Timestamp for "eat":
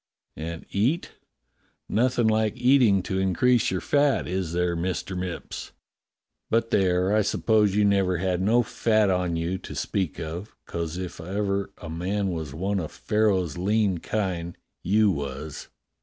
0.71-1.11